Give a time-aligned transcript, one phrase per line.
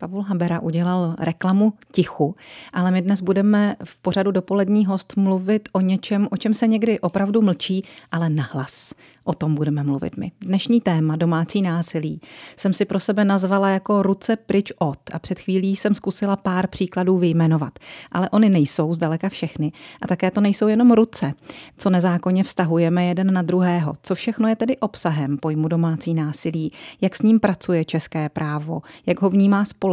[0.00, 2.36] Pavul Habera udělal reklamu tichu,
[2.72, 7.00] ale my dnes budeme v pořadu dopolední host mluvit o něčem, o čem se někdy
[7.00, 8.94] opravdu mlčí, ale nahlas.
[9.24, 10.32] O tom budeme mluvit my.
[10.40, 12.20] Dnešní téma domácí násilí
[12.56, 16.66] jsem si pro sebe nazvala jako ruce pryč od a před chvílí jsem zkusila pár
[16.66, 17.78] příkladů vyjmenovat.
[18.12, 19.72] Ale oni nejsou zdaleka všechny
[20.02, 21.32] a také to nejsou jenom ruce,
[21.78, 23.94] co nezákonně vztahujeme jeden na druhého.
[24.02, 29.22] Co všechno je tedy obsahem pojmu domácí násilí, jak s ním pracuje české právo, jak
[29.22, 29.89] ho vnímá společnost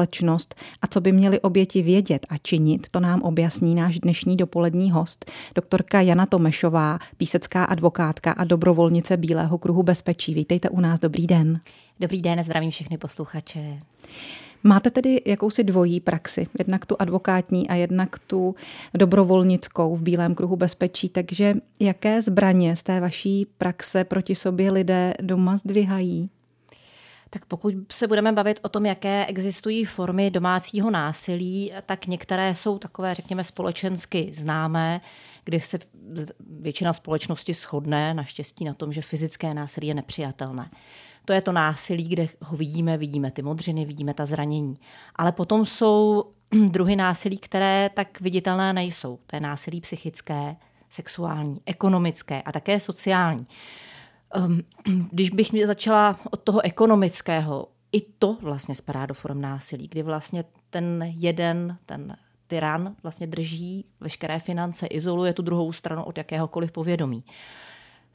[0.81, 5.31] a co by měli oběti vědět a činit, to nám objasní náš dnešní dopolední host,
[5.55, 10.33] doktorka Jana Tomešová, písecká advokátka a dobrovolnice Bílého kruhu bezpečí.
[10.33, 11.59] Vítejte u nás, dobrý den.
[11.99, 13.79] Dobrý den, zdravím všechny posluchače.
[14.63, 18.55] Máte tedy jakousi dvojí praxi, jednak tu advokátní a jednak tu
[18.93, 25.13] dobrovolnickou v Bílém kruhu bezpečí, takže jaké zbraně z té vaší praxe proti sobě lidé
[25.21, 26.29] doma zdvihají?
[27.29, 32.77] Tak pokud se budeme bavit o tom, jaké existují formy domácího násilí, tak některé jsou
[32.77, 35.01] takové, řekněme, společensky známé,
[35.43, 35.79] kdy se
[36.59, 40.69] většina společnosti shodne naštěstí na tom, že fyzické násilí je nepřijatelné.
[41.25, 44.77] To je to násilí, kde ho vidíme, vidíme ty modřiny, vidíme ta zranění.
[45.15, 46.23] Ale potom jsou
[46.67, 49.19] druhy násilí, které tak viditelné nejsou.
[49.27, 50.55] To je násilí psychické,
[50.89, 53.47] sexuální, ekonomické a také sociální.
[54.37, 54.61] Um,
[55.11, 60.03] když bych mě začala od toho ekonomického, i to vlastně spadá do form násilí, kdy
[60.03, 62.15] vlastně ten jeden, ten
[62.47, 67.23] tyran vlastně drží veškeré finance, izoluje tu druhou stranu od jakéhokoliv povědomí.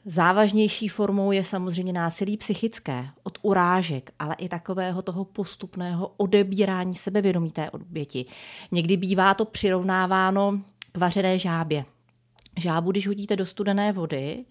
[0.05, 7.51] Závažnější formou je samozřejmě násilí psychické, od urážek, ale i takového toho postupného odebírání sebevědomí
[7.51, 8.25] té oběti.
[8.71, 11.85] Někdy bývá to přirovnáváno k vařené žábě.
[12.59, 14.45] Žábu, když hodíte do studené vody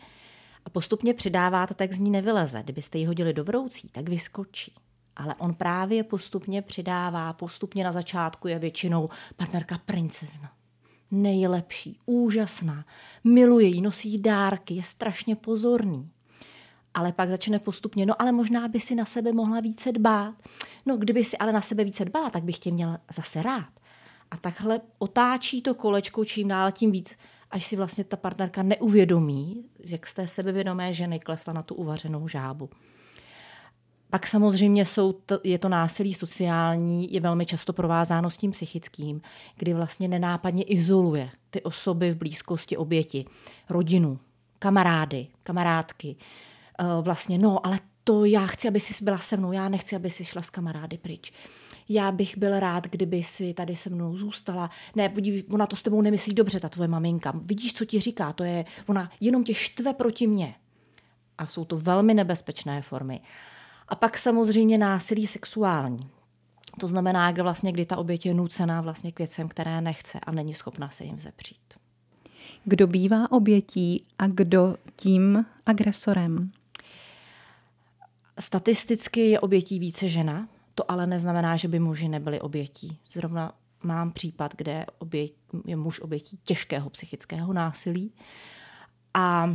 [0.65, 2.63] a postupně přidáváte, tak z ní nevyleze.
[2.63, 4.75] Kdybyste ji hodili do vroucí, tak vyskočí.
[5.17, 10.51] Ale on právě postupně přidává, postupně na začátku je většinou partnerka princezna
[11.13, 12.85] nejlepší, úžasná,
[13.25, 16.11] miluje ji, nosí dárky, je strašně pozorný.
[16.95, 20.35] Ale pak začne postupně, no ale možná by si na sebe mohla více dbát.
[20.87, 23.69] No kdyby si ale na sebe více dbala, tak bych tě měla zase rád.
[24.31, 27.17] A takhle otáčí to kolečko čím dál tím víc,
[27.53, 32.29] až si vlastně ta partnerka neuvědomí, jak z té sebevědomé ženy klesla na tu uvařenou
[32.29, 32.71] žábu.
[34.11, 39.21] Pak samozřejmě jsou to, je to násilí sociální, je velmi často provázáno s tím psychickým,
[39.57, 43.25] kdy vlastně nenápadně izoluje ty osoby v blízkosti oběti,
[43.69, 44.19] rodinu,
[44.59, 46.17] kamarády, kamarádky.
[46.79, 50.11] Eh, vlastně, no, ale to já chci, aby jsi byla se mnou, já nechci, aby
[50.11, 51.33] jsi šla s kamarády pryč.
[51.89, 54.71] Já bych byl rád, kdyby si tady se mnou zůstala.
[54.97, 57.33] Ne, vidíš, ona to s tebou nemyslí dobře, ta tvoje maminka.
[57.45, 60.55] Vidíš, co ti říká, to je, ona jenom tě štve proti mně.
[61.39, 63.21] A jsou to velmi nebezpečné formy.
[63.89, 66.11] A pak samozřejmě násilí sexuální.
[66.81, 70.33] To znamená, kdy vlastně, kdy ta oběť je nucená vlastně k věcem, které nechce a
[70.33, 71.59] není schopna se jim zepřít.
[72.65, 76.51] Kdo bývá obětí a kdo tím agresorem?
[78.39, 82.99] Statisticky je obětí více žena, to ale neznamená, že by muži nebyli obětí.
[83.07, 83.53] Zrovna
[83.83, 85.35] mám případ, kde oběť,
[85.65, 88.13] je muž obětí těžkého psychického násilí
[89.15, 89.55] a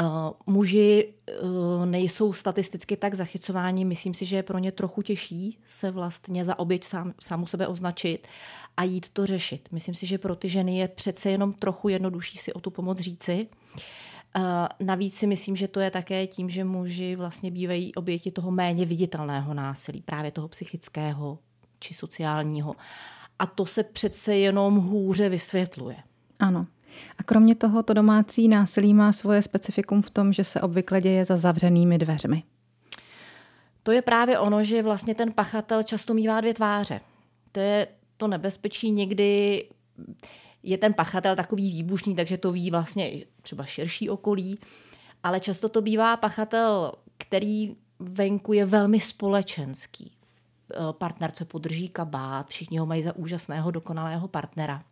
[0.00, 5.58] Uh, muži uh, nejsou statisticky tak zachycováni, myslím si, že je pro ně trochu těžší
[5.66, 8.28] se vlastně za oběť sám, samu sebe označit
[8.76, 9.68] a jít to řešit.
[9.72, 12.98] Myslím si, že pro ty ženy je přece jenom trochu jednodušší si o tu pomoc
[12.98, 13.46] říci.
[13.74, 13.80] Uh,
[14.80, 18.86] navíc si myslím, že to je také tím, že muži vlastně bývají oběti toho méně
[18.86, 21.38] viditelného násilí, právě toho psychického
[21.78, 22.74] či sociálního.
[23.38, 25.96] A to se přece jenom hůře vysvětluje.
[26.38, 26.66] Ano.
[27.18, 31.24] A kromě toho to domácí násilí má svoje specifikum v tom, že se obvykle děje
[31.24, 32.42] za zavřenými dveřmi.
[33.82, 37.00] To je právě ono, že vlastně ten pachatel často mývá dvě tváře.
[37.52, 39.64] To je to nebezpečí někdy
[40.62, 44.58] je ten pachatel takový výbušný, takže to ví vlastně třeba širší okolí,
[45.22, 50.12] ale často to bývá pachatel, který venku je velmi společenský.
[50.92, 54.84] Partnerce podrží kabát, všichni ho mají za úžasného, dokonalého partnera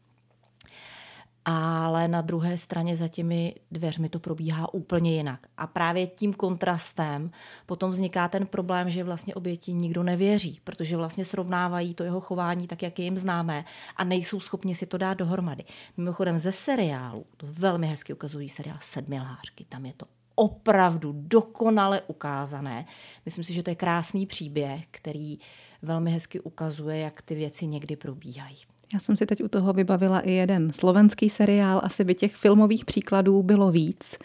[1.45, 5.47] ale na druhé straně za těmi dveřmi to probíhá úplně jinak.
[5.57, 7.31] A právě tím kontrastem
[7.67, 12.67] potom vzniká ten problém, že vlastně oběti nikdo nevěří, protože vlastně srovnávají to jeho chování
[12.67, 13.65] tak, jak je jim známé
[13.97, 15.65] a nejsou schopni si to dát dohromady.
[15.97, 22.87] Mimochodem ze seriálu, to velmi hezky ukazují seriál Sedmilářky, tam je to opravdu dokonale ukázané.
[23.25, 25.39] Myslím si, že to je krásný příběh, který
[25.83, 28.57] velmi hezky ukazuje, jak ty věci někdy probíhají.
[28.95, 32.85] Já jsem si teď u toho vybavila i jeden slovenský seriál, asi by těch filmových
[32.85, 34.19] příkladů bylo víc.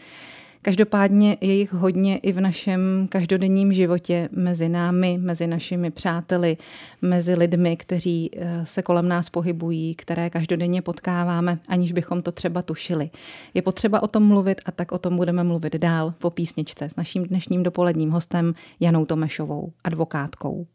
[0.66, 6.58] Každopádně je jich hodně i v našem každodenním životě mezi námi, mezi našimi přáteli,
[7.02, 12.62] mezi lidmi, kteří eh, se kolem nás pohybují, které každodenně potkáváme, aniž bychom to třeba
[12.62, 13.10] tušili.
[13.54, 16.96] Je potřeba o tom mluvit a tak o tom budeme mluvit dál po písničce s
[16.96, 20.68] naším dnešním dopoledním hostem Janou Tomešovou, advokátkou.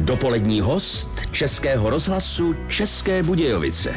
[0.00, 3.94] Dopolední host Českého rozhlasu České Budějovice.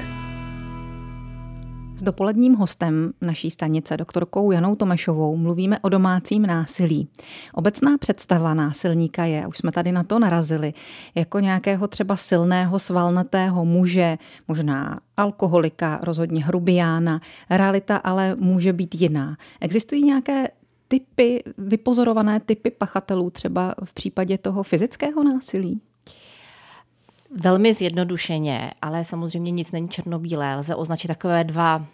[1.96, 7.08] S dopoledním hostem naší stanice, doktorkou Janou Tomešovou, mluvíme o domácím násilí.
[7.54, 10.74] Obecná představa násilníka je, už jsme tady na to narazili,
[11.16, 14.18] jako nějakého třeba silného, svalnatého muže,
[14.48, 17.22] možná alkoholika, rozhodně hrubiána.
[17.50, 19.38] Realita ale může být jiná.
[19.62, 20.48] Existují nějaké
[20.90, 25.82] typy, vypozorované typy pachatelů třeba v případě toho fyzického násilí?
[27.32, 30.56] Velmi zjednodušeně, ale samozřejmě nic není černobílé.
[30.56, 31.86] Lze označit takové dva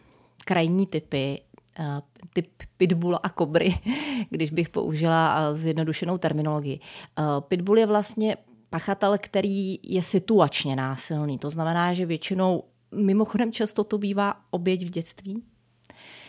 [0.45, 1.41] krajní typy,
[1.79, 2.01] eh,
[2.33, 2.47] typ
[2.77, 3.73] pitbull a kobry,
[4.29, 6.79] když bych použila eh, zjednodušenou terminologii.
[7.19, 8.37] Eh, pitbull je vlastně
[8.69, 11.37] pachatel, který je situačně násilný.
[11.37, 12.63] To znamená, že většinou,
[12.95, 15.43] mimochodem často to bývá oběť v dětství,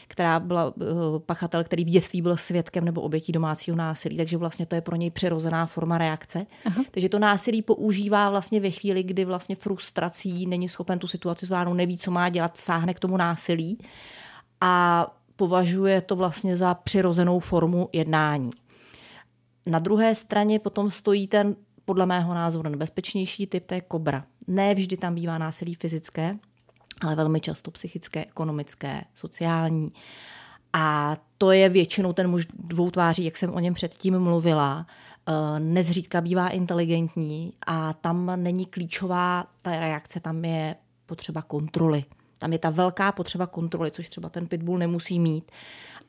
[0.08, 0.85] která byla eh,
[1.26, 4.97] pachatel, který v dětství byl svědkem nebo obětí domácího násilí, takže vlastně to je pro
[4.97, 6.47] něj přirozená forma reakce.
[6.64, 6.85] Aha.
[6.91, 11.75] Takže to násilí používá vlastně ve chvíli, kdy vlastně frustrací není schopen tu situaci zvládnout,
[11.75, 13.79] neví, co má dělat, sáhne k tomu násilí
[14.61, 15.06] a
[15.37, 18.50] považuje to vlastně za přirozenou formu jednání.
[19.67, 24.25] Na druhé straně potom stojí ten podle mého názoru nebezpečnější typ, to je kobra.
[24.47, 26.37] Ne vždy tam bývá násilí fyzické,
[27.02, 29.90] ale velmi často psychické, ekonomické, sociální.
[30.72, 34.87] A to je většinou ten muž dvou tváří, jak jsem o něm předtím mluvila.
[35.28, 40.76] Eh, nezřídka bývá inteligentní a tam není klíčová ta reakce, tam je
[41.06, 42.04] potřeba kontroly.
[42.38, 45.50] Tam je ta velká potřeba kontroly, což třeba ten pitbull nemusí mít,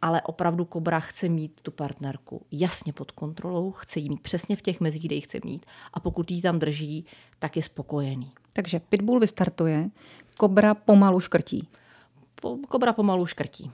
[0.02, 4.62] ale opravdu kobra chce mít tu partnerku jasně pod kontrolou, chce jí mít přesně v
[4.62, 7.06] těch mezích, kde ji chce mít a pokud ji tam drží,
[7.40, 8.32] tak je spokojený.
[8.54, 9.90] Takže pitbull vystartuje,
[10.38, 11.68] kobra pomalu škrtí.
[12.42, 13.72] Po, kobra pomalu škrtí.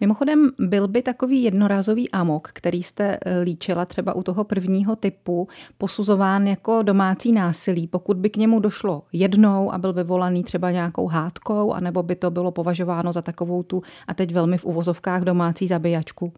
[0.00, 5.48] Mimochodem, byl by takový jednorázový amok, který jste eh, líčila třeba u toho prvního typu,
[5.78, 11.06] posuzován jako domácí násilí, pokud by k němu došlo jednou a byl vyvolaný třeba nějakou
[11.06, 15.66] hádkou, anebo by to bylo považováno za takovou tu, a teď velmi v uvozovkách, domácí
[15.66, 16.32] zabíjačku?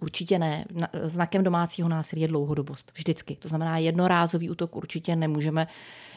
[0.00, 0.64] Určitě ne.
[1.02, 2.92] Znakem domácího násilí je dlouhodobost.
[2.94, 3.36] Vždycky.
[3.36, 5.66] To znamená, jednorázový útok určitě nemůžeme,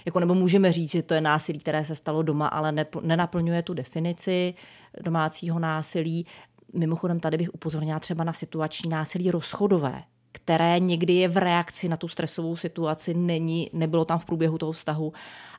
[0.06, 3.64] jako nebo můžeme říct, že to je násilí, které se stalo doma, ale ne, nenaplňuje
[3.64, 4.54] tu definici
[5.04, 6.26] domácího násilí.
[6.74, 11.98] Mimochodem, tady bych upozornila třeba na situační násilí rozchodové, které někdy je v reakci na
[11.98, 15.14] tu stresovou situaci, není, nebylo tam v průběhu toho vztahu.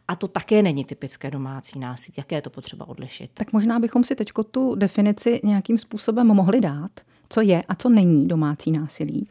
[0.09, 2.15] A to také není typické domácí násilí.
[2.19, 3.31] Jaké je to potřeba odlišit?
[3.35, 6.91] Tak možná bychom si teď tu definici nějakým způsobem mohli dát
[7.29, 9.29] co je a co není domácí násilí?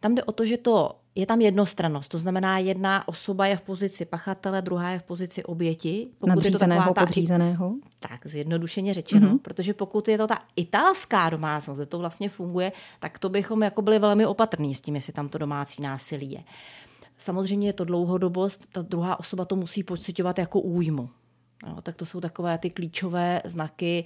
[0.00, 2.10] Tam jde o to, že to je tam jednostrannost.
[2.10, 6.08] To znamená, jedna osoba je v pozici pachatele, druhá je v pozici oběti.
[6.18, 7.74] Pokud Nadřízeného, je to ta, podřízeného?
[8.00, 9.28] Tak, zjednodušeně řečeno.
[9.28, 9.38] Mm-hmm.
[9.38, 13.82] Protože pokud je to ta italská domácnost, kde to vlastně funguje, tak to bychom jako
[13.82, 16.44] byli velmi opatrní s tím, jestli tam to domácí násilí je.
[17.18, 21.08] Samozřejmě je to dlouhodobost, ta druhá osoba to musí pocitovat jako újmu.
[21.66, 24.04] No, tak to jsou takové ty klíčové znaky,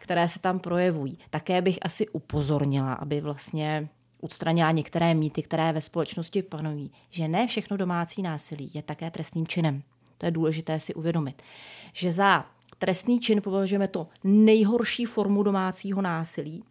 [0.00, 1.18] které se tam projevují.
[1.30, 3.88] Také bych asi upozornila, aby vlastně
[4.20, 9.46] odstranila některé mýty, které ve společnosti panují, že ne všechno domácí násilí je také trestným
[9.46, 9.82] činem.
[10.18, 11.42] To je důležité si uvědomit.
[11.92, 12.46] Že za
[12.78, 16.64] trestný čin považujeme to nejhorší formu domácího násilí,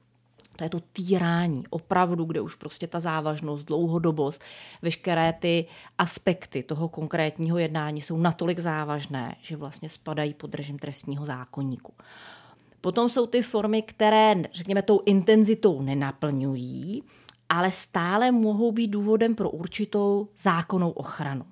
[0.56, 4.42] to je to týrání, opravdu, kde už prostě ta závažnost, dlouhodobost,
[4.82, 5.66] veškeré ty
[5.98, 11.94] aspekty toho konkrétního jednání jsou natolik závažné, že vlastně spadají pod režim trestního zákonníku.
[12.82, 17.04] Potom jsou ty formy, které, řekněme, tou intenzitou nenaplňují,
[17.50, 21.46] ale stále mohou být důvodem pro určitou zákonnou ochranu.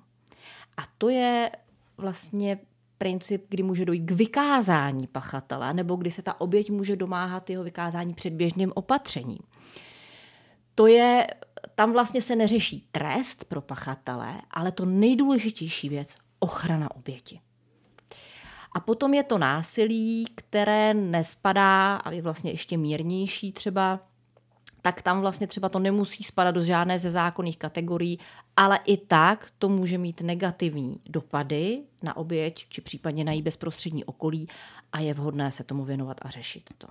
[0.76, 1.50] A to je
[1.98, 2.58] vlastně
[2.98, 7.64] princip, kdy může dojít k vykázání pachatele, nebo kdy se ta oběť může domáhat jeho
[7.64, 9.38] vykázání předběžným opatřením.
[10.74, 11.26] To je,
[11.74, 17.40] tam vlastně se neřeší trest pro pachatele, ale to nejdůležitější věc, ochrana oběti.
[18.78, 24.00] A potom je to násilí, které nespadá a je vlastně ještě mírnější třeba,
[24.82, 28.18] tak tam vlastně třeba to nemusí spadat do žádné ze zákonných kategorií,
[28.56, 34.04] ale i tak to může mít negativní dopady na oběť či případně na její bezprostřední
[34.04, 34.48] okolí
[34.92, 36.86] a je vhodné se tomu věnovat a řešit to.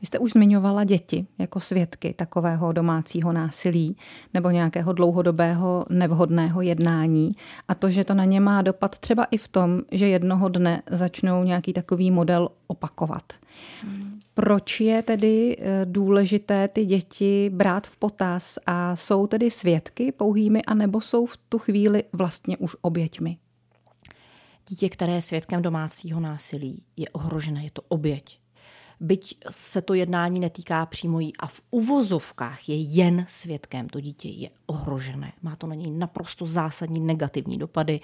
[0.00, 3.96] Vy jste už zmiňovala děti jako svědky takového domácího násilí
[4.34, 7.32] nebo nějakého dlouhodobého nevhodného jednání
[7.68, 10.82] a to, že to na ně má dopad třeba i v tom, že jednoho dne
[10.90, 13.32] začnou nějaký takový model opakovat.
[14.34, 20.62] Proč je tedy eh, důležité ty děti brát v potaz a jsou tedy svědky pouhými
[20.62, 23.38] a nebo jsou v tu chvíli vlastně už oběťmi?
[24.68, 28.45] Dítě, které je svědkem domácího násilí, je ohrožené, je to oběť
[29.00, 34.28] byť se to jednání netýká přímo jí a v uvozovkách je jen svědkem, to dítě
[34.28, 35.32] je ohrožené.
[35.42, 38.00] Má to na něj naprosto zásadní negativní dopady.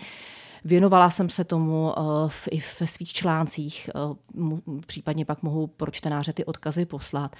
[0.65, 3.91] Věnovala jsem se tomu uh, v, i ve svých článcích,
[4.35, 7.37] uh, případně pak mohu pro čtenáře ty odkazy poslat,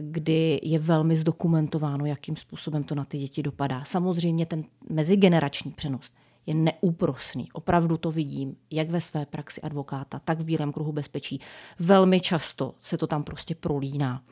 [0.00, 3.84] kdy je velmi zdokumentováno, jakým způsobem to na ty děti dopadá.
[3.84, 6.10] Samozřejmě ten mezigenerační přenos
[6.48, 7.48] je neúprosný.
[7.52, 11.40] Opravdu to vidím, jak ve své praxi advokáta, tak v Bílém kruhu bezpečí.
[11.78, 14.22] Velmi často se to tam prostě prolíná.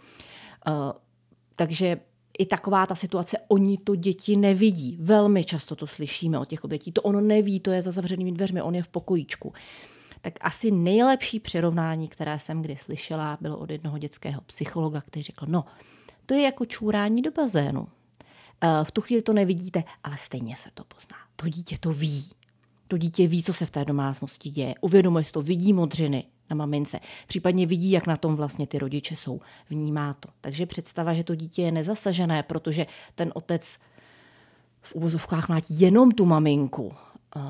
[0.68, 0.92] Uh,
[1.56, 2.00] takže
[2.38, 4.98] i taková ta situace, oni to děti nevidí.
[5.00, 6.92] Velmi často to slyšíme od těch obětí.
[6.92, 9.52] To ono neví, to je za zavřenými dveřmi, on je v pokojíčku.
[10.20, 15.46] Tak asi nejlepší přirovnání, které jsem kdy slyšela, bylo od jednoho dětského psychologa, který řekl,
[15.48, 15.64] no,
[16.26, 17.88] to je jako čůrání do bazénu.
[18.60, 21.25] Eh, v tu chvíli to nevidíte, ale stejně se to pozná.
[21.36, 22.24] To dítě to ví.
[22.88, 24.74] To dítě ví, co se v té domácnosti děje.
[24.80, 27.00] Uvědomuje si to, vidí modřiny na mamince.
[27.26, 29.40] Případně vidí, jak na tom vlastně ty rodiče jsou.
[29.70, 30.28] Vnímá to.
[30.40, 33.78] Takže představa, že to dítě je nezasažené, protože ten otec
[34.82, 36.92] v úvozovkách má jenom tu maminku,
[37.36, 37.40] eh,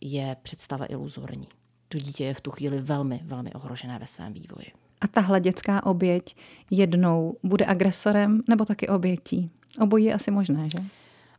[0.00, 1.48] je představa iluzorní.
[1.88, 4.66] To dítě je v tu chvíli velmi, velmi ohrožené ve svém vývoji.
[5.00, 6.36] A tahle dětská oběť
[6.70, 9.50] jednou bude agresorem nebo taky obětí?
[9.80, 10.78] Obojí je asi možné, že?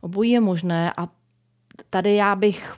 [0.00, 1.08] Obojí je možné a
[1.90, 2.74] tady já bych,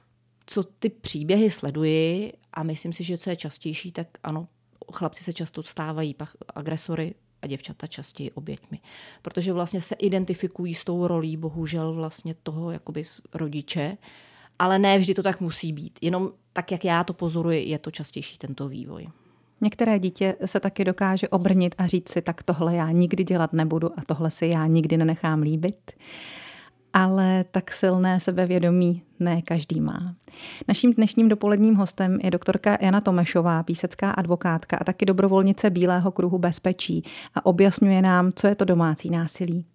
[0.46, 4.48] co ty příběhy sleduji a myslím si, že co je častější, tak ano,
[4.92, 6.16] chlapci se často stávají
[6.54, 8.78] agresory a děvčata častěji oběťmi.
[9.22, 13.02] Protože vlastně se identifikují s tou rolí, bohužel vlastně toho jakoby
[13.34, 13.96] rodiče,
[14.58, 15.98] ale ne vždy to tak musí být.
[16.02, 19.06] Jenom tak, jak já to pozoruji, je to častější tento vývoj.
[19.60, 23.98] Některé dítě se taky dokáže obrnit a říct si, tak tohle já nikdy dělat nebudu
[23.98, 25.92] a tohle si já nikdy nenechám líbit.
[26.92, 30.14] Ale tak silné sebevědomí ne každý má.
[30.68, 36.38] Naším dnešním dopoledním hostem je doktorka Jana Tomešová, písecká advokátka a taky dobrovolnice Bílého kruhu
[36.38, 37.04] bezpečí
[37.34, 39.66] a objasňuje nám, co je to domácí násilí.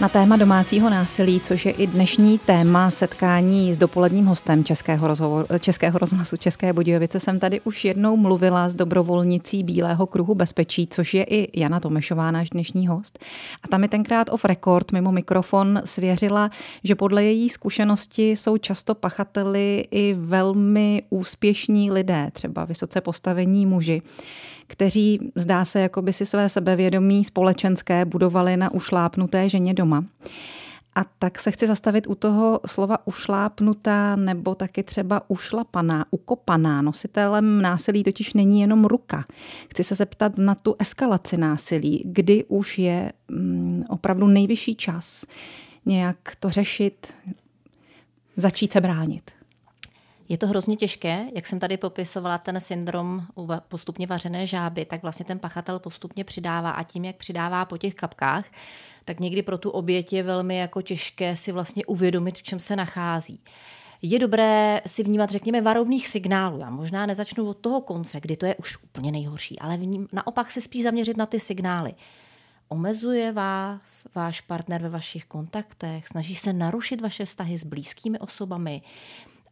[0.00, 5.46] Na téma domácího násilí, což je i dnešní téma setkání s dopoledním hostem Českého, rozhovor,
[5.60, 11.14] Českého rozhlasu České Budějovice, jsem tady už jednou mluvila s dobrovolnicí Bílého kruhu bezpečí, což
[11.14, 13.18] je i Jana Tomešová, náš dnešní host.
[13.62, 16.50] A tam mi tenkrát off record mimo mikrofon svěřila,
[16.84, 24.02] že podle její zkušenosti jsou často pachateli i velmi úspěšní lidé, třeba vysoce postavení muži
[24.66, 30.04] kteří zdá se, jako by si své sebevědomí společenské budovali na ušlápnuté ženě doma.
[30.94, 36.82] A tak se chci zastavit u toho slova ušlápnutá nebo taky třeba ušlapaná, ukopaná.
[36.82, 39.24] Nositelem násilí totiž není jenom ruka.
[39.70, 45.26] Chci se zeptat na tu eskalaci násilí, kdy už je mm, opravdu nejvyšší čas
[45.86, 47.14] nějak to řešit,
[48.36, 49.35] začít se bránit.
[50.28, 53.22] Je to hrozně těžké, jak jsem tady popisovala ten syndrom
[53.68, 57.94] postupně vařené žáby, tak vlastně ten pachatel postupně přidává a tím, jak přidává po těch
[57.94, 58.44] kapkách,
[59.04, 62.76] tak někdy pro tu oběť je velmi jako těžké si vlastně uvědomit, v čem se
[62.76, 63.40] nachází.
[64.02, 66.58] Je dobré si vnímat, řekněme, varovných signálů.
[66.58, 70.50] Já možná nezačnu od toho konce, kdy to je už úplně nejhorší, ale vním, naopak
[70.50, 71.94] se spíš zaměřit na ty signály.
[72.68, 78.82] Omezuje vás váš partner ve vašich kontaktech, snaží se narušit vaše vztahy s blízkými osobami,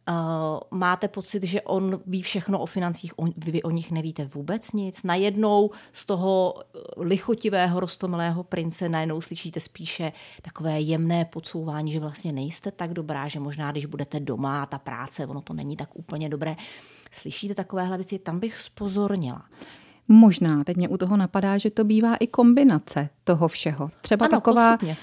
[0.09, 4.73] Uh, máte pocit, že on ví všechno o financích, on, vy o nich nevíte vůbec
[4.73, 5.03] nic.
[5.03, 12.31] Najednou z toho eh, lichotivého, rostomilého prince najednou slyšíte spíše takové jemné podsouvání, že vlastně
[12.31, 15.89] nejste tak dobrá, že možná, když budete doma a ta práce, ono to není tak
[15.93, 16.55] úplně dobré.
[17.11, 19.45] Slyšíte takovéhle věci, tam bych spozornila.
[20.07, 23.89] Možná, teď mě u toho napadá, že to bývá i kombinace toho všeho.
[24.01, 24.97] Třeba ano, taková postupně.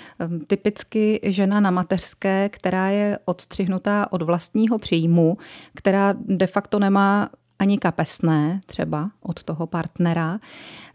[0.47, 5.37] typicky žena na mateřské, která je odstřihnutá od vlastního příjmu,
[5.75, 7.30] která de facto nemá
[7.62, 10.38] ani kapesné třeba od toho partnera,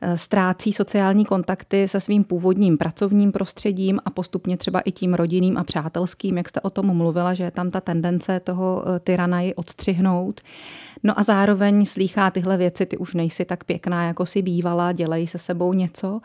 [0.02, 5.58] e, ztrácí sociální kontakty se svým původním pracovním prostředím a postupně třeba i tím rodinným
[5.58, 9.42] a přátelským, jak jste o tom mluvila, že je tam ta tendence toho e, tyrana
[9.42, 10.42] ji odstřihnout.
[11.04, 15.28] No a zároveň slýchá tyhle věci, ty už nejsi tak pěkná, jako si bývala, dělají
[15.28, 16.20] se sebou něco,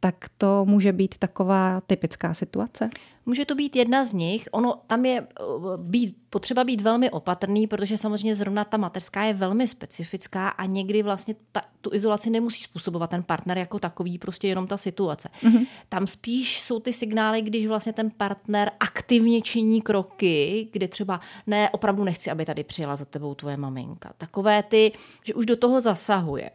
[0.00, 2.90] tak to může být taková typická situace?
[3.26, 4.48] Může to být jedna z nich.
[4.52, 5.44] Ono tam je eh,
[5.76, 11.02] být, potřeba být velmi opatrný, protože samozřejmě zrovna ta mateřská je velmi specifická a někdy
[11.02, 15.28] vlastně ta, tu izolaci nemusí způsobovat ten partner jako takový, prostě jenom ta situace.
[15.42, 15.66] Mm-hmm.
[15.88, 21.70] Tam spíš jsou ty signály, když vlastně ten partner aktivně činí kroky, kde třeba ne,
[21.70, 24.12] opravdu nechci, aby tady přijela za tebou tvoje maminka.
[24.18, 24.92] Takové ty,
[25.24, 26.50] že už do toho zasahuje.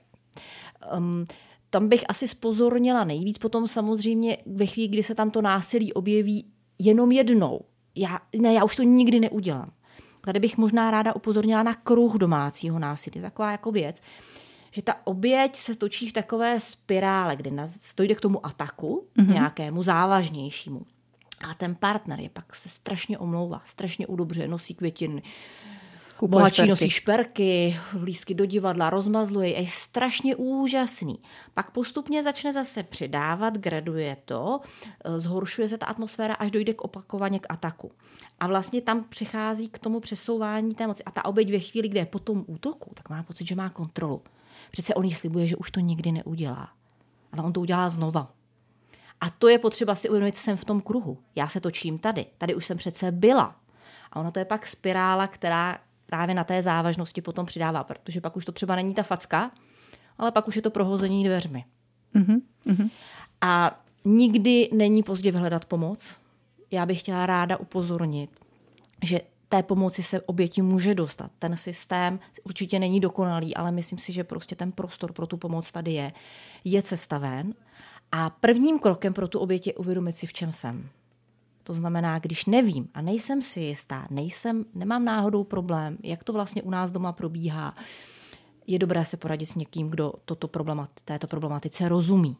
[0.97, 1.25] Um,
[1.69, 3.37] tam bych asi spozornila nejvíc.
[3.37, 6.45] Potom samozřejmě ve chvíli, kdy se tam to násilí objeví
[6.81, 7.61] jenom jednou.
[7.95, 9.71] Já, ne, já už to nikdy neudělám.
[10.21, 13.21] Tady bych možná ráda upozornila na kruh domácího násilí.
[13.21, 14.01] Taková jako věc,
[14.71, 17.51] že ta oběť se točí v takové spirále, kdy
[17.97, 19.33] dojde k tomu ataku, mm-hmm.
[19.33, 20.85] nějakému závažnějšímu.
[21.49, 25.23] A ten partner je pak se strašně omlouvá, strašně udobře, nosí květiny,
[26.21, 26.69] Kupuje Bohatší šperky.
[26.69, 31.19] nosí šperky, lístky do divadla, rozmazluje, je strašně úžasný.
[31.53, 34.59] Pak postupně začne zase přidávat, graduje to,
[35.05, 37.91] eh, zhoršuje se ta atmosféra, až dojde k opakovaně k ataku.
[38.39, 41.03] A vlastně tam přichází k tomu přesouvání té moci.
[41.03, 43.69] A ta oběť ve chvíli, kde je po tom útoku, tak má pocit, že má
[43.69, 44.21] kontrolu.
[44.71, 46.69] Přece on jí slibuje, že už to nikdy neudělá.
[47.31, 48.33] Ale on to udělá znova.
[49.21, 51.17] A to je potřeba si uvědomit, jsem v tom kruhu.
[51.35, 52.25] Já se točím tady.
[52.37, 53.55] Tady už jsem přece byla.
[54.11, 55.77] A ono to je pak spirála, která
[56.11, 59.51] právě na té závažnosti potom přidává, protože pak už to třeba není ta facka,
[60.17, 61.65] ale pak už je to prohození dveřmi.
[62.15, 62.41] Mm-hmm.
[63.41, 66.15] A nikdy není pozdě vyhledat pomoc.
[66.71, 68.29] Já bych chtěla ráda upozornit,
[69.03, 71.31] že té pomoci se oběti může dostat.
[71.39, 75.71] Ten systém určitě není dokonalý, ale myslím si, že prostě ten prostor pro tu pomoc
[75.71, 76.11] tady je.
[76.63, 77.53] Je cesta ven.
[78.11, 80.89] A prvním krokem pro tu oběť je uvědomit si, v čem jsem.
[81.63, 86.61] To znamená, když nevím a nejsem si jistá, nejsem, nemám náhodou problém, jak to vlastně
[86.61, 87.75] u nás doma probíhá,
[88.67, 92.37] je dobré se poradit s někým, kdo toto problemati- této problematice rozumí.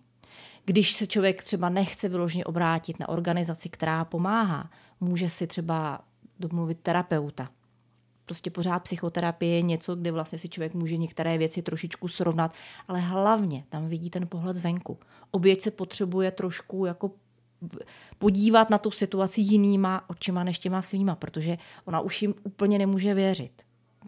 [0.66, 6.01] Když se člověk třeba nechce vyloženě obrátit na organizaci, která pomáhá, může si třeba
[6.40, 7.50] domluvit terapeuta.
[8.25, 12.54] Prostě pořád psychoterapie je něco, kde vlastně si člověk může některé věci trošičku srovnat,
[12.88, 15.00] ale hlavně tam vidí ten pohled zvenku.
[15.32, 17.12] Oběť se potřebuje trošku jako
[18.18, 23.13] podívat na tu situaci jinýma očima než těma svýma, protože ona už jim úplně nemůže
[23.13, 23.51] věřit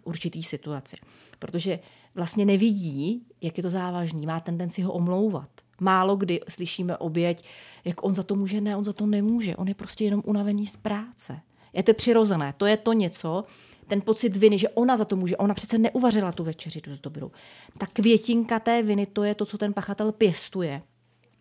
[0.04, 0.96] určitý situaci.
[1.38, 1.78] Protože
[2.14, 5.48] vlastně nevidí, jak je to závažný, má tendenci ho omlouvat.
[5.80, 7.44] Málo kdy slyšíme oběť,
[7.84, 10.66] jak on za to může, ne, on za to nemůže, on je prostě jenom unavený
[10.66, 11.40] z práce.
[11.72, 13.44] Je to přirozené, to je to něco,
[13.86, 17.30] ten pocit viny, že ona za to může, ona přece neuvařila tu večeři dost dobrou.
[17.78, 20.82] Ta květinka té viny, to je to, co ten pachatel pěstuje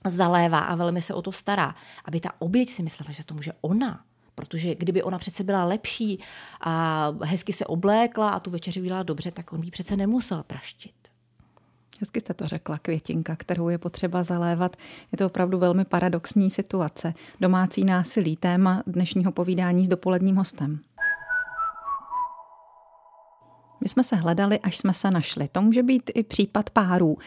[0.05, 3.51] zalévá a velmi se o to stará, aby ta oběť si myslela, že to může
[3.61, 4.03] ona.
[4.35, 6.19] Protože kdyby ona přece byla lepší
[6.61, 10.93] a hezky se oblékla a tu večeři udělala dobře, tak on by přece nemusel praštit.
[11.99, 14.77] Hezky jste to řekla, květinka, kterou je potřeba zalévat.
[15.11, 17.13] Je to opravdu velmi paradoxní situace.
[17.41, 20.79] Domácí násilí, téma dnešního povídání s dopoledním hostem.
[23.83, 25.47] My jsme se hledali, až jsme se našli.
[25.51, 27.17] To může být i případ párů,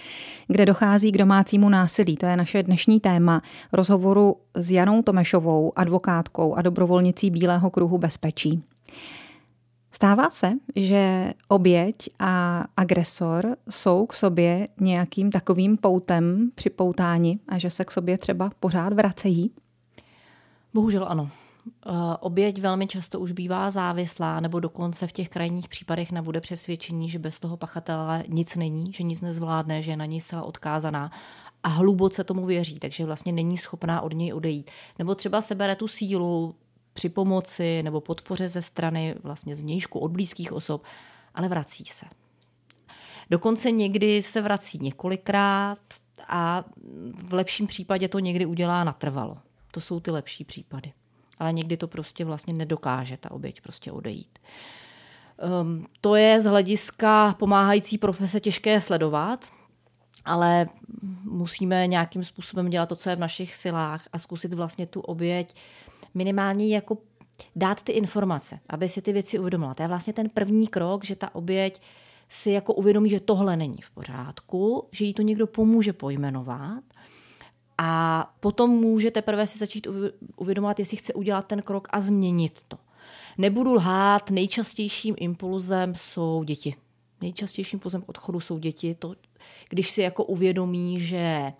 [0.46, 2.16] kde dochází k domácímu násilí.
[2.16, 3.42] To je naše dnešní téma
[3.72, 8.62] rozhovoru s Janou Tomešovou, advokátkou a dobrovolnicí Bílého kruhu bezpečí.
[9.92, 17.70] Stává se, že oběť a agresor jsou k sobě nějakým takovým poutem připoutáni a že
[17.70, 19.50] se k sobě třeba pořád vracejí?
[20.74, 21.30] Bohužel ano.
[21.66, 27.08] Eh, oběť velmi často už bývá závislá, nebo dokonce v těch krajních případech nebude přesvědčení,
[27.08, 31.10] že bez toho pachatele nic není, že nic nezvládne, že je na něj zcela odkázaná
[31.62, 34.70] a hluboce tomu věří, takže vlastně není schopná od něj odejít.
[34.98, 36.54] Nebo třeba sebere tu sílu
[36.92, 40.82] při pomoci nebo podpoře ze strany vlastně zvnějšku od blízkých osob,
[41.34, 42.06] ale vrací se.
[43.30, 45.78] Dokonce někdy se vrací několikrát
[46.28, 46.64] a
[47.14, 49.38] v lepším případě to někdy udělá natrvalo.
[49.70, 50.92] To jsou ty lepší případy
[51.38, 54.38] ale někdy to prostě vlastně nedokáže ta oběť prostě odejít.
[55.62, 59.44] Um, to je z hlediska pomáhající profese těžké sledovat,
[60.24, 60.66] ale
[61.24, 65.54] musíme nějakým způsobem dělat to, co je v našich silách a zkusit vlastně tu oběť
[66.14, 66.98] minimálně jako
[67.56, 69.74] dát ty informace, aby si ty věci uvědomila.
[69.74, 71.82] To je vlastně ten první krok, že ta oběť
[72.28, 76.84] si jako uvědomí, že tohle není v pořádku, že jí to někdo pomůže pojmenovat
[77.78, 79.86] a potom může teprve si začít
[80.36, 82.78] uvědomovat, jestli chce udělat ten krok a změnit to.
[83.38, 86.74] Nebudu lhát, nejčastějším impulzem jsou děti.
[87.20, 88.94] Nejčastějším impulzem odchodu jsou děti.
[88.94, 89.14] To,
[89.68, 91.52] když si jako uvědomí, že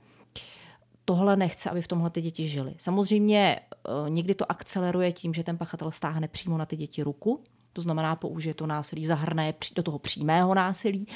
[1.04, 2.74] tohle nechce, aby v tomhle ty děti žili.
[2.76, 7.42] Samozřejmě eh, někdy to akceleruje tím, že ten pachatel stáhne přímo na ty děti ruku,
[7.72, 11.06] to znamená použije to násilí, zahrne do toho přímého násilí.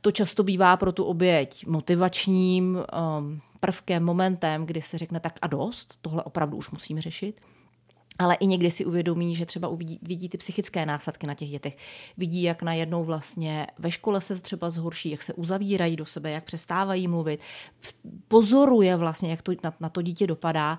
[0.00, 2.78] To často bývá pro tu oběť motivačním
[3.18, 7.40] um, prvkem, momentem, kdy se řekne tak a dost, tohle opravdu už musíme řešit.
[8.18, 11.76] ale i někdy si uvědomí, že třeba uvidí, vidí ty psychické následky na těch dětech.
[12.16, 16.44] Vidí, jak najednou vlastně ve škole se třeba zhorší, jak se uzavírají do sebe, jak
[16.44, 17.40] přestávají mluvit.
[18.28, 20.78] Pozoruje vlastně, jak to na, na to dítě dopadá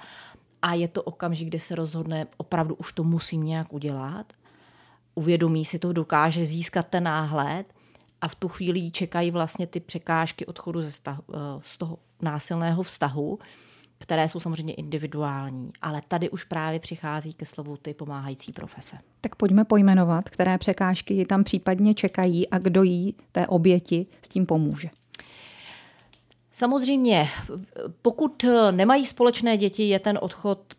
[0.62, 4.34] a je to okamžik, kdy se rozhodne, opravdu už to musím nějak udělat.
[5.16, 7.74] Uvědomí si to, dokáže získat ten náhled
[8.22, 12.84] a v tu chvíli čekají vlastně ty překážky odchodu ze stahu, eh, z toho násilného
[12.84, 13.40] vztahu
[14.00, 18.98] které jsou samozřejmě individuální, ale tady už právě přichází ke slovu ty pomáhající profese.
[19.22, 24.30] Tak pojďme pojmenovat, které překážky ji tam případně čekají a kdo jí té oběti s
[24.30, 24.90] tím pomůže.
[26.52, 27.28] Samozřejmě,
[28.02, 30.74] pokud nemají společné děti, je ten odchod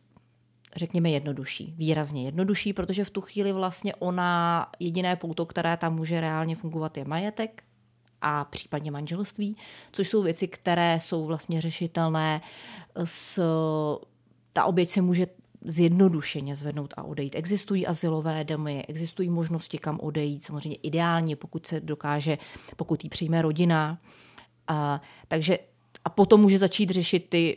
[0.79, 1.75] řekněme, jednodušší.
[1.77, 6.97] Výrazně jednodušší, protože v tu chvíli vlastně ona jediné pouto, které tam může reálně fungovat,
[6.97, 7.63] je majetek
[8.21, 9.57] a případně manželství,
[9.93, 12.41] což jsou věci, které jsou vlastně řešitelné
[13.05, 13.43] s
[14.53, 15.27] ta oběť se může
[15.61, 17.35] zjednodušeně zvednout a odejít.
[17.35, 22.39] Existují asilové domy, existují možnosti, kam odejít, samozřejmě ideálně, pokud se dokáže,
[22.77, 23.99] pokud ji přijme rodina.
[24.69, 25.59] A, takže
[26.05, 27.57] a potom může začít řešit ty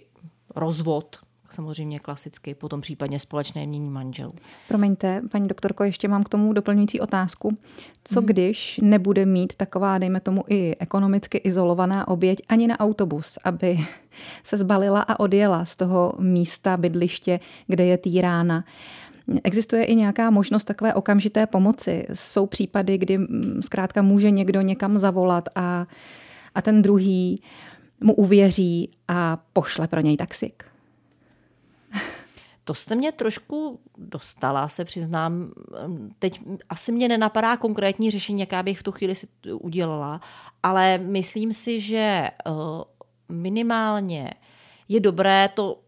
[0.55, 1.17] rozvod,
[1.53, 4.33] samozřejmě klasicky, potom případně společné mění manželů.
[4.67, 7.57] Promiňte, paní doktorko, ještě mám k tomu doplňující otázku.
[8.03, 8.25] Co hmm.
[8.25, 13.79] když nebude mít taková, dejme tomu, i ekonomicky izolovaná oběť ani na autobus, aby
[14.43, 18.63] se zbalila a odjela z toho místa, bydliště, kde je týrána?
[19.43, 22.05] Existuje i nějaká možnost takové okamžité pomoci?
[22.13, 23.19] Jsou případy, kdy
[23.61, 25.87] zkrátka může někdo někam zavolat a,
[26.55, 27.41] a ten druhý
[28.01, 30.70] mu uvěří a pošle pro něj taxik?
[32.63, 35.51] To jste mě trošku dostala, se přiznám.
[36.19, 40.21] Teď asi mě nenapadá konkrétní řešení, jaká bych v tu chvíli si udělala,
[40.63, 42.51] ale myslím si, že eh,
[43.29, 44.33] minimálně
[44.89, 45.79] je dobré to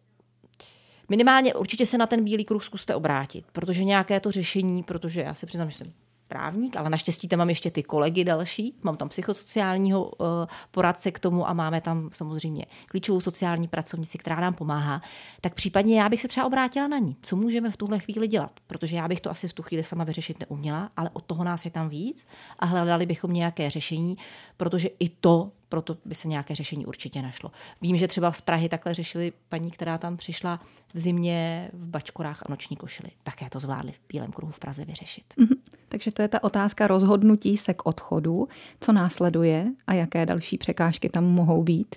[1.10, 5.34] Minimálně určitě se na ten bílý kruh zkuste obrátit, protože nějaké to řešení, protože já
[5.34, 5.94] se přiznám, že jsem
[6.34, 8.76] právník, ale naštěstí tam mám ještě ty kolegy další.
[8.84, 10.28] Mám tam psychosociálního uh,
[10.72, 15.02] poradce k tomu a máme tam samozřejmě klíčovou sociální pracovnici, která nám pomáhá.
[15.42, 17.16] Tak případně já bych se třeba obrátila na ní.
[17.22, 18.52] Co můžeme v tuhle chvíli dělat?
[18.68, 21.66] Protože já bych to asi v tu chvíli sama vyřešit neuměla, ale od toho nás
[21.66, 22.26] je tam víc
[22.60, 24.18] a hledali bychom nějaké řešení,
[24.58, 27.52] protože i to proto by se nějaké řešení určitě našlo.
[27.82, 30.60] Vím, že třeba z Prahy takhle řešili paní, která tam přišla
[30.94, 33.10] v zimě v bačkorách a noční košili.
[33.24, 35.34] Také to zvládli v Bílém kruhu v Praze vyřešit.
[35.38, 35.58] Mm-hmm.
[35.94, 38.48] Takže to je ta otázka rozhodnutí se k odchodu.
[38.80, 41.96] Co následuje a jaké další překážky tam mohou být?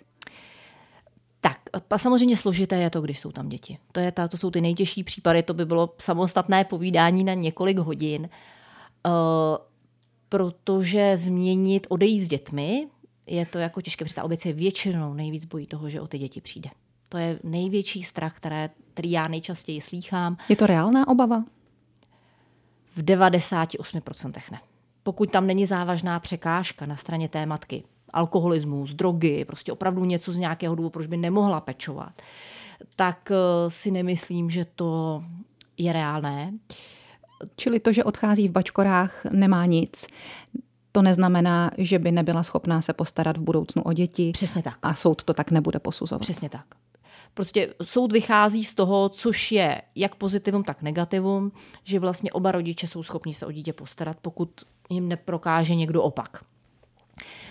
[1.41, 1.59] Tak,
[1.91, 3.79] a samozřejmě složité je to, když jsou tam děti.
[3.93, 7.79] To, je ta, to jsou ty nejtěžší případy, to by bylo samostatné povídání na několik
[7.79, 8.29] hodin,
[9.07, 9.13] uh,
[10.29, 12.89] protože změnit, odejít s dětmi,
[13.27, 16.19] je to jako těžké, protože ta oběť se většinou nejvíc bojí toho, že o ty
[16.19, 16.71] děti přijde.
[17.09, 20.37] To je největší strach, které, který já nejčastěji slýchám.
[20.49, 21.45] Je to reálná obava?
[22.97, 24.61] V 98% ne.
[25.03, 27.83] Pokud tam není závažná překážka na straně té matky,
[28.13, 32.23] alkoholismus, drogy, prostě opravdu něco z nějakého důvodu, proč by nemohla pečovat,
[32.97, 35.23] tak eh, si nemyslím, že to
[35.79, 36.53] je reálné.
[37.57, 40.07] Čili to, že odchází v bačkorách, nemá nic
[40.97, 44.31] to neznamená, že by nebyla schopná se postarat v budoucnu o děti.
[44.33, 44.79] Přesně tak.
[44.83, 46.21] A soud to tak nebude posuzovat.
[46.21, 46.65] Přesně tak.
[47.37, 51.53] Prostě soud vychází z toho, což je jak pozitivum, tak negativum,
[51.85, 54.51] že vlastně oba rodiče jsou schopni se o dítě postarat, pokud
[54.91, 56.45] jim neprokáže někdo opak.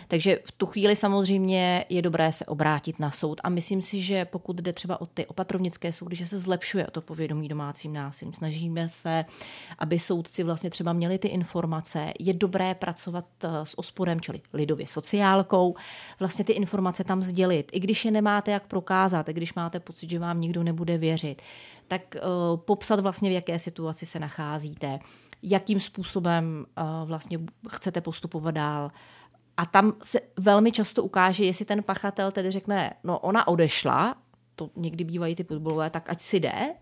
[0.07, 4.25] Takže v tu chvíli samozřejmě je dobré se obrátit na soud a myslím si, že
[4.25, 8.33] pokud jde třeba o ty opatrovnické soudy, že se zlepšuje to povědomí domácím násilím.
[8.33, 9.25] Snažíme se,
[9.79, 12.13] aby soudci vlastně třeba měli ty informace.
[12.19, 15.75] Je dobré pracovat eh, s osporem, čili lidově sociálkou,
[16.19, 17.71] vlastně ty informace tam sdělit.
[17.73, 21.41] I když je nemáte jak prokázat, i když máte pocit, že vám nikdo nebude věřit,
[21.87, 24.99] tak uh, popsat vlastně, v jaké situaci se nacházíte,
[25.43, 27.39] jakým způsobem uh, vlastně
[27.69, 28.91] chcete postupovat dál
[29.57, 34.15] a tam se velmi často ukáže, jestli ten pachatel tedy řekne, no ona odešla,
[34.55, 36.75] to někdy bývají ty pitbullové, tak ať si jde,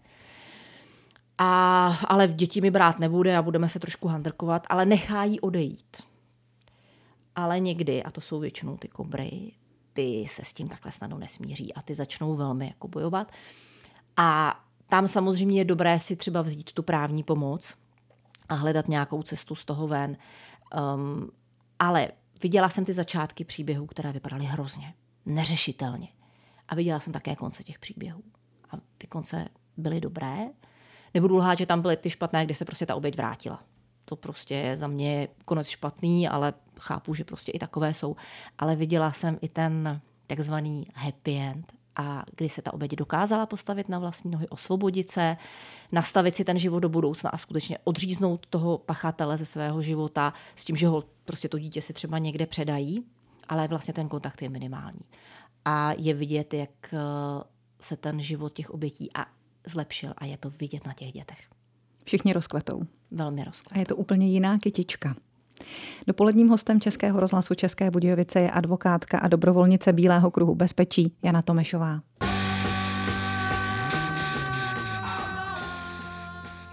[1.38, 5.98] a, ale děti mi brát nebude a budeme se trošku handrkovat, ale nechá jí odejít.
[7.36, 9.52] Ale někdy, a to jsou většinou ty kobry,
[9.94, 13.32] ty se s tím takhle snadno nesmíří a ty začnou velmi jako bojovat.
[14.18, 17.76] A tam samozřejmě je dobré si třeba vzít tu právní pomoc
[18.50, 20.18] a hledat nějakou cestu z toho ven.
[20.96, 21.30] Um,
[21.80, 22.08] ale
[22.44, 24.94] Viděla jsem ty začátky příběhů, které vypadaly hrozně,
[25.26, 26.08] neřešitelně.
[26.70, 28.24] A viděla jsem také konce těch příběhů.
[28.72, 30.38] A ty konce byly dobré.
[31.14, 33.64] Nebudu lhát, že tam byly ty špatné, kde se prostě ta oběť vrátila.
[34.06, 38.16] To prostě je za mě konec špatný, ale chápu, že prostě i takové jsou.
[38.60, 43.90] Ale viděla jsem i ten takzvaný happy end a kdy se ta oběť dokázala postavit
[43.90, 45.38] na vlastní nohy, osvobodit se,
[45.92, 50.64] nastavit si ten život do budoucna a skutečně odříznout toho pachatele ze svého života s
[50.64, 53.06] tím, že ho prostě to dítě si třeba někde předají,
[53.50, 55.02] ale vlastně ten kontakt je minimální.
[55.66, 56.98] A je vidět, jak eh,
[57.80, 59.26] se ten život těch obětí a
[59.68, 61.40] zlepšil a je to vidět na těch dětech.
[62.04, 62.82] Všichni rozkvetou.
[63.12, 63.76] Velmi rozkvetou.
[63.76, 65.16] A je to úplně jiná kytička.
[66.08, 72.00] Dopoledním hostem Českého rozhlasu České Budějovice je advokátka a dobrovolnice Bílého kruhu bezpečí Jana Tomešová.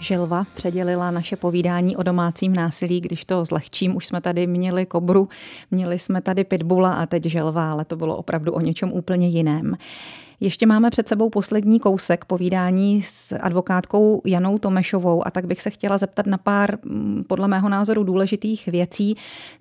[0.01, 5.29] Želva předělila naše povídání o domácím násilí, když to zlehčím, už jsme tady měli kobru,
[5.71, 9.77] měli jsme tady pitbula a teď želva, ale to bylo opravdu o něčem úplně jiném.
[10.43, 15.71] Ještě máme před sebou poslední kousek povídání s advokátkou Janou Tomešovou a tak bych se
[15.71, 19.17] chtěla zeptat na pár, mm, podle mého názoru, důležitých věcí.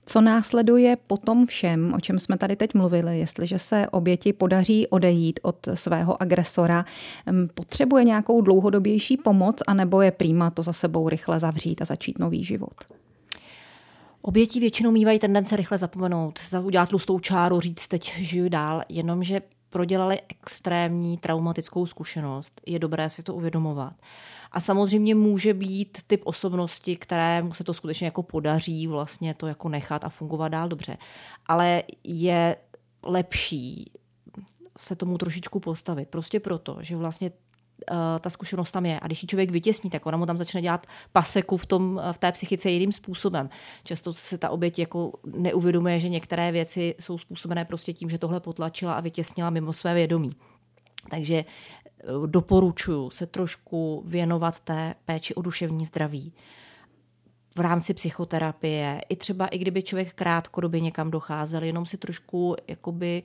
[0.06, 4.88] Co následuje po tom všem, o čem jsme tady teď mluvili, jestliže se oběti podaří
[4.88, 6.86] odejít od svého agresora,
[7.32, 12.20] mm, potřebuje nějakou dlouhodobější pomoc, anebo je prýma to za sebou rychle zavřít a začít
[12.20, 12.76] nový život?
[14.22, 20.19] Oběti většinou mývají tendence rychle zapomenout, udělat tlustou čáru, říct teď žiju dál, jenomže prodělali
[20.29, 23.93] extrémní traumatickou zkušenost, je dobré si to uvědomovat.
[24.51, 29.69] A samozřejmě může být typ osobnosti, kterému se to skutečně jako podaří vlastně to jako
[29.69, 30.97] nechat a fungovat dál dobře.
[31.45, 32.55] Ale je
[33.03, 33.91] lepší
[34.77, 36.10] se tomu trošičku postavit.
[36.10, 37.32] Prostě proto, že vlastně
[38.20, 39.00] ta zkušenost tam je.
[39.00, 42.18] A když ji člověk vytěsní, tak ona mu tam začne dělat paseku v, tom, v
[42.18, 43.50] té psychice jiným způsobem.
[43.84, 48.39] Často se ta oběť jako neuvědomuje, že některé věci jsou způsobené prostě tím, že tohle
[48.39, 50.32] potlačila a vytěsnila mimo své vědomí.
[51.10, 56.34] Takže eh, doporučuji se trošku věnovat té péči o duševní zdraví
[57.56, 63.24] v rámci psychoterapie, i třeba i kdyby člověk krátkodobě někam docházel, jenom si trošku jakoby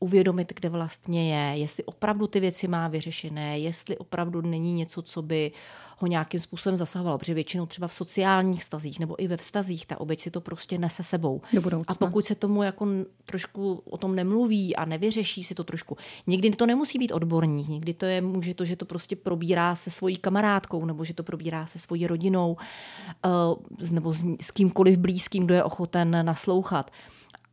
[0.00, 5.22] uvědomit, kde vlastně je, jestli opravdu ty věci má vyřešené, jestli opravdu není něco, co
[5.22, 5.52] by
[5.98, 10.00] ho nějakým způsobem zasahovalo, protože většinou třeba v sociálních vztazích nebo i ve vztazích ta
[10.00, 11.40] oběť si to prostě nese sebou.
[11.88, 12.86] A pokud se tomu jako
[13.24, 17.94] trošku o tom nemluví a nevyřeší si to trošku, někdy to nemusí být odborník, někdy
[17.94, 21.66] to je, může to, že to prostě probírá se svojí kamarádkou nebo že to probírá
[21.66, 22.56] se svojí rodinou
[23.24, 26.90] uh, nebo s, s kýmkoliv blízkým, kdo je ochoten naslouchat.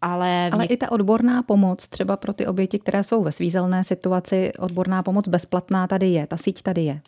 [0.01, 4.51] Ale, ale i ta odborná pomoc, třeba pro ty oběti, které jsou ve svízelné situaci,
[4.59, 7.01] odborná pomoc bezplatná tady je, ta síť tady je.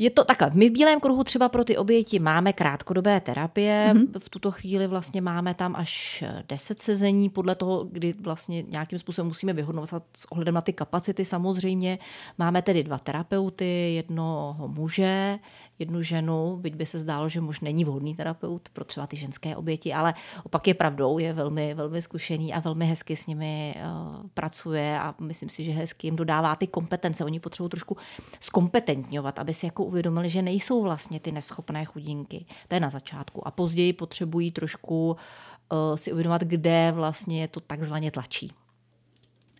[0.00, 0.50] Je to takhle.
[0.54, 3.90] My v Bílém kruhu třeba pro ty oběti máme krátkodobé terapie.
[3.94, 4.18] Mm-hmm.
[4.18, 9.26] V tuto chvíli vlastně máme tam až 10 sezení podle toho, kdy vlastně nějakým způsobem
[9.26, 11.98] musíme vyhodnocovat s ohledem na ty kapacity samozřejmě.
[12.38, 15.38] Máme tedy dva terapeuty, jednoho muže,
[15.78, 19.56] jednu ženu, byť by se zdálo, že muž není vhodný terapeut pro třeba ty ženské
[19.56, 20.14] oběti, ale
[20.44, 25.14] opak je pravdou, je velmi, velmi zkušený a velmi hezky s nimi uh, pracuje a
[25.20, 27.24] myslím si, že hezky jim dodává ty kompetence.
[27.24, 27.96] Oni potřebují trošku
[28.40, 32.46] zkompetentňovat, aby si jako uvědomili, že nejsou vlastně ty neschopné chudinky.
[32.68, 33.46] To je na začátku.
[33.48, 38.52] A později potřebují trošku uh, si uvědomovat, kde vlastně je to takzvaně tlačí.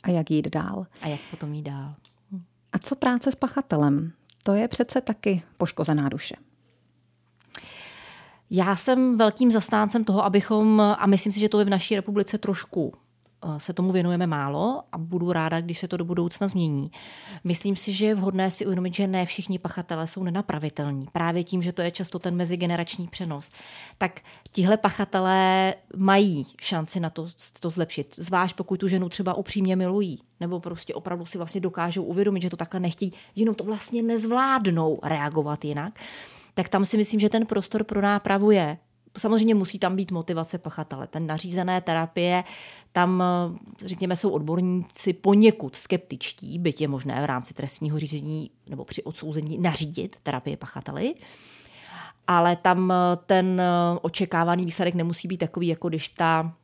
[0.02, 0.86] A jak jít dál.
[1.02, 1.94] A jak potom jít dál.
[2.72, 4.12] A co práce s pachatelem?
[4.48, 6.34] To je přece taky poškozená duše.
[8.50, 12.38] Já jsem velkým zastáncem toho, abychom, a myslím si, že to je v naší republice
[12.38, 12.92] trošku
[13.58, 16.90] se tomu věnujeme málo a budu ráda, když se to do budoucna změní.
[17.44, 21.06] Myslím si, že je vhodné si uvědomit, že ne všichni pachatelé jsou nenapravitelní.
[21.12, 23.50] Právě tím, že to je často ten mezigenerační přenos.
[23.98, 24.20] Tak
[24.52, 27.26] tihle pachatelé mají šanci na to,
[27.60, 28.14] to zlepšit.
[28.16, 32.50] Zvlášť pokud tu ženu třeba upřímně milují, nebo prostě opravdu si vlastně dokážou uvědomit, že
[32.50, 36.00] to takhle nechtějí, jenom to vlastně nezvládnou reagovat jinak
[36.58, 38.78] tak tam si myslím, že ten prostor pro nápravu je.
[39.18, 41.06] Samozřejmě musí tam být motivace pachatele.
[41.06, 42.44] Ten nařízené terapie,
[42.92, 43.22] tam,
[43.84, 49.58] řekněme, jsou odborníci poněkud skeptičtí, byť je možné v rámci trestního řízení nebo při odsouzení
[49.58, 51.14] nařídit terapie pachateli.
[52.26, 52.92] Ale tam
[53.26, 53.62] ten
[54.02, 56.54] očekávaný výsledek nemusí být takový, jako když ta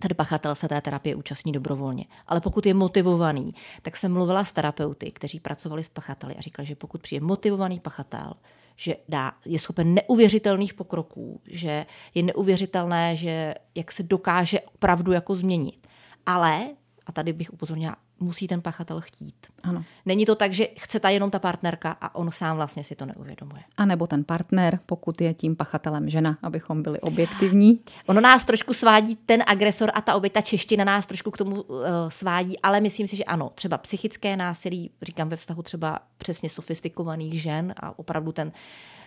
[0.00, 2.04] ten pachatel se té terapie účastní dobrovolně.
[2.26, 6.66] Ale pokud je motivovaný, tak jsem mluvila s terapeuty, kteří pracovali s pachateli a říkali,
[6.66, 8.32] že pokud přijde motivovaný pachatel,
[8.76, 15.34] že dá, je schopen neuvěřitelných pokroků, že je neuvěřitelné, že jak se dokáže opravdu jako
[15.34, 15.86] změnit.
[16.26, 16.66] Ale,
[17.06, 19.34] a tady bych upozornila, musí ten pachatel chtít.
[19.62, 19.84] Ano.
[20.06, 23.06] Není to tak, že chce ta jenom ta partnerka a on sám vlastně si to
[23.06, 23.62] neuvědomuje.
[23.76, 27.80] A nebo ten partner, pokud je tím pachatelem žena, abychom byli objektivní.
[28.06, 31.78] Ono nás trošku svádí ten agresor a ta oběta čeština nás trošku k tomu uh,
[32.08, 37.42] svádí, ale myslím si, že ano, třeba psychické násilí, říkám ve vztahu třeba přesně sofistikovaných
[37.42, 38.52] žen a opravdu ten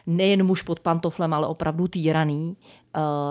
[0.07, 2.57] nejen muž pod pantoflem, ale opravdu týraný,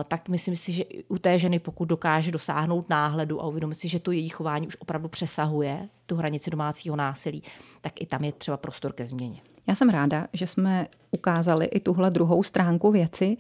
[0.09, 3.99] tak myslím si, že u té ženy, pokud dokáže dosáhnout náhledu a uvědomit si, že
[3.99, 7.43] to její chování už opravdu přesahuje tu hranici domácího násilí,
[7.81, 9.41] tak i tam je třeba prostor ke změně.
[9.67, 13.37] Já jsem ráda, že jsme ukázali i tuhle druhou stránku věci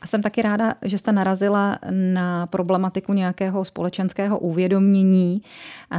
[0.00, 5.42] a jsem taky ráda, že jste narazila na problematiku nějakého společenského uvědomění,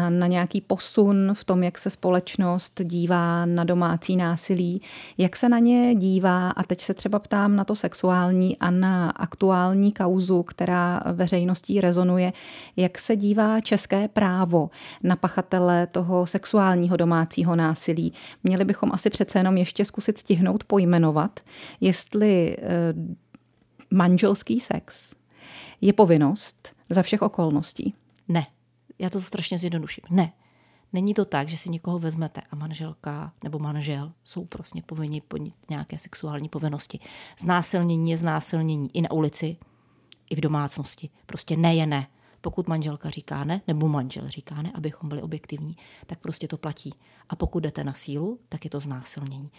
[0.10, 4.82] na nějaký posun v tom, jak se společnost dívá na domácí násilí,
[5.18, 9.10] jak se na ně dívá a teď se třeba ptám na to sexuální a na
[9.10, 12.34] aktuální kauzu, která veřejností rezonuje,
[12.75, 14.69] jak se dívá české právo
[15.03, 18.13] na pachatele toho sexuálního domácího násilí.
[18.43, 21.39] Měli bychom asi přece jenom ještě zkusit stihnout pojmenovat,
[21.82, 22.93] jestli eh,
[23.91, 25.15] manželský sex
[25.82, 27.93] je povinnost za všech okolností.
[28.27, 28.45] Ne.
[28.99, 30.03] Já to strašně zjednoduším.
[30.10, 30.32] Ne.
[30.93, 35.54] Není to tak, že si někoho vezmete a manželka nebo manžel jsou prostě povinni plnit
[35.69, 36.99] nějaké sexuální povinnosti.
[37.39, 39.58] Znásilnění je znásilnění i na ulici,
[40.30, 41.10] i v domácnosti.
[41.25, 42.08] Prostě ne je ne.
[42.41, 46.93] Pokud manželka říká ne, nebo manžel říká ne, abychom byli objektivní, tak prostě to platí.
[47.30, 49.52] A pokud jdete na sílu, tak je to znásilnění.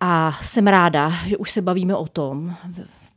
[0.00, 2.56] A jsem ráda, že už se bavíme o tom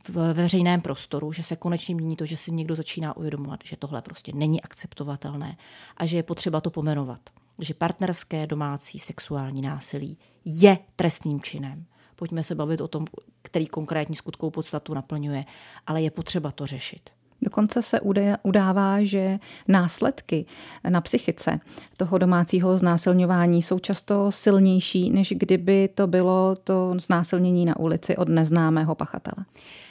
[0.08, 4.02] v veřejném prostoru, že se konečně mění to, že si někdo začíná uvědomovat, že tohle
[4.02, 5.56] prostě není akceptovatelné
[5.96, 7.20] a že je potřeba to pomenovat.
[7.58, 11.84] Že partnerské domácí sexuální násilí je trestným činem.
[12.16, 13.04] Pojďme se bavit o tom,
[13.42, 15.44] který konkrétní skutkou podstatu naplňuje,
[15.86, 17.10] ale je potřeba to řešit.
[17.42, 18.00] Dokonce se
[18.42, 20.46] udává, že následky
[20.88, 21.60] na psychice
[21.96, 28.28] toho domácího znásilňování jsou často silnější, než kdyby to bylo to znásilnění na ulici od
[28.28, 29.44] neznámého pachatele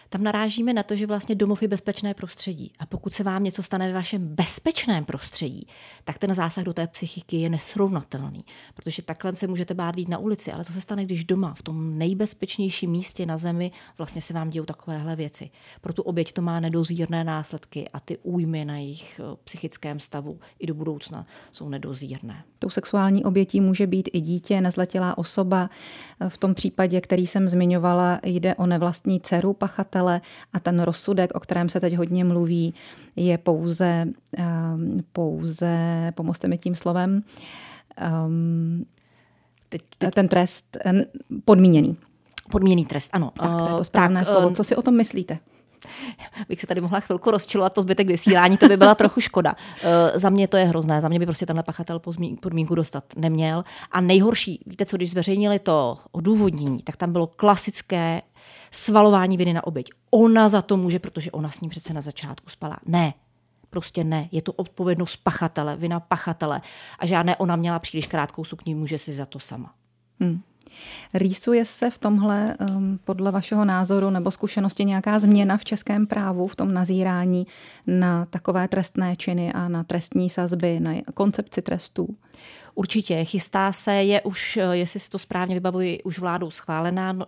[0.09, 2.71] tam narážíme na to, že vlastně domov je bezpečné prostředí.
[2.79, 5.67] A pokud se vám něco stane ve vašem bezpečném prostředí,
[6.03, 8.45] tak ten zásah do té psychiky je nesrovnatelný.
[8.75, 11.61] Protože takhle se můžete bát být na ulici, ale to se stane, když doma, v
[11.61, 15.49] tom nejbezpečnějším místě na zemi, vlastně se vám dějou takovéhle věci.
[15.81, 20.39] Pro tu oběť to má nedozírné následky a ty újmy na jejich eh, psychickém stavu
[20.59, 22.43] i do budoucna jsou nedozírné.
[22.59, 25.69] Tou sexuální obětí může být i dítě, nezletilá osoba.
[26.27, 30.21] V tom případě, který jsem zmiňovala, jde o nevlastní dceru pachatele pachatele
[30.53, 32.73] a ten rozsudek, o kterém se teď hodně mluví,
[33.15, 34.05] je pouze,
[34.75, 37.23] um, pouze pomozte mi tím slovem,
[39.69, 40.13] teď, teď.
[40.13, 40.77] ten trest
[41.45, 41.97] podmíněný.
[42.51, 43.31] Podmíněný trest, ano.
[43.39, 44.51] Tak, to je to správné tak, slovo.
[44.51, 45.39] Co si o tom myslíte?
[46.49, 49.55] Bych se tady mohla chvilku rozčilovat po zbytek vysílání, to by byla trochu škoda.
[49.83, 51.99] Uh, za mě to je hrozné, za mě by prostě tenhle pachatel
[52.39, 53.63] podmínku dostat neměl.
[53.91, 58.21] A nejhorší, víte co, když zveřejnili to odůvodnění, tak tam bylo klasické
[58.71, 59.89] svalování viny na oběť.
[60.11, 62.77] Ona za to může, protože ona s ním přece na začátku spala.
[62.85, 63.13] Ne,
[63.69, 66.61] Prostě ne, je to odpovědnost pachatele, vina pachatele.
[66.99, 69.73] A žádné ona měla příliš krátkou sukni, může si za to sama.
[70.19, 70.41] Hmm.
[71.13, 76.47] Rýsuje se v tomhle um, podle vašeho názoru nebo zkušenosti nějaká změna v českém právu
[76.47, 77.47] v tom nazírání
[77.87, 82.15] na takové trestné činy a na trestní sazby, na koncepci trestů?
[82.77, 87.25] Určitě, chystá se, je už, eh, jestli si to správně vybavuji, už vládou schválená, eh,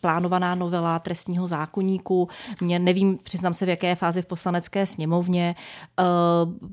[0.00, 2.28] plánovaná novela trestního zákoníku.
[2.60, 5.54] Mě nevím, přiznám se, v jaké fázi v poslanecké sněmovně.
[6.00, 6.04] Eh,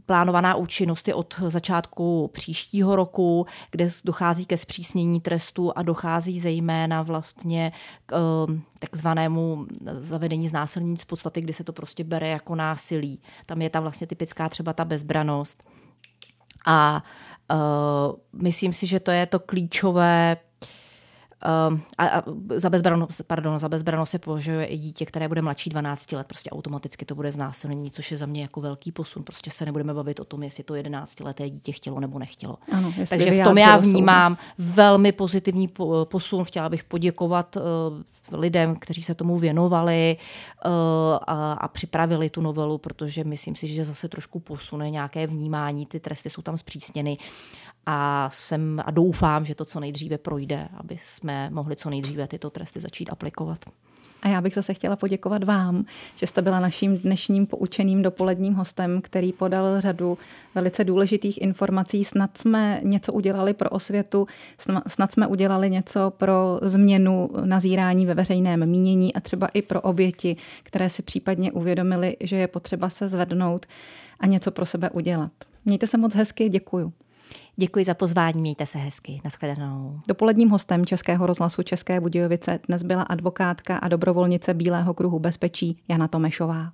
[0.05, 7.01] plánovaná účinnost je od začátku příštího roku, kde dochází ke zpřísnění trestu a dochází zejména
[7.01, 7.71] vlastně
[8.05, 8.45] k
[8.79, 13.21] takzvanému zavedení znásilnění z podstaty, kdy se to prostě bere jako násilí.
[13.45, 15.63] Tam je tam vlastně typická třeba ta bezbranost.
[16.65, 17.03] A
[18.33, 20.37] myslím si, že to je to klíčové
[21.45, 22.23] Uh, a, a
[22.55, 26.49] za bezbranost, pardon, za bezbranost se považuje i dítě, které bude mladší 12 let, prostě
[26.49, 29.23] automaticky to bude znásilnění, což je za mě jako velký posun.
[29.23, 32.57] Prostě se nebudeme bavit o tom, jestli to 11 leté dítě chtělo nebo nechtělo.
[32.71, 34.55] Ano, Takže v tom já vnímám souhlas.
[34.57, 35.67] velmi pozitivní
[36.03, 36.43] posun.
[36.43, 37.63] Chtěla bych poděkovat uh,
[38.31, 40.17] lidem, kteří se tomu věnovali
[41.27, 45.85] a, a připravili tu novelu, protože myslím si, že zase trošku posune nějaké vnímání.
[45.85, 47.17] Ty tresty jsou tam zpřísněny
[47.85, 52.49] a, jsem, a doufám, že to co nejdříve projde, aby jsme mohli co nejdříve tyto
[52.49, 53.65] tresty začít aplikovat.
[54.21, 59.01] A já bych zase chtěla poděkovat vám, že jste byla naším dnešním poučeným dopoledním hostem,
[59.01, 60.17] který podal řadu
[60.55, 62.05] velice důležitých informací.
[62.05, 64.27] Snad jsme něco udělali pro osvětu,
[64.87, 70.35] snad jsme udělali něco pro změnu nazírání ve veřejném mínění a třeba i pro oběti,
[70.63, 73.65] které si případně uvědomili, že je potřeba se zvednout
[74.19, 75.31] a něco pro sebe udělat.
[75.65, 76.93] Mějte se moc hezky, děkuju.
[77.59, 79.21] Děkuji za pozvání, mějte se hezky.
[79.23, 79.99] Naschledanou.
[80.07, 86.07] Dopoledním hostem Českého rozhlasu České Budějovice dnes byla advokátka a dobrovolnice Bílého kruhu bezpečí Jana
[86.07, 86.71] Tomešová.